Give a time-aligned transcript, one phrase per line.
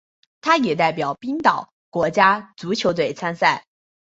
[0.41, 3.67] 他也代表冰岛国家足球队参赛。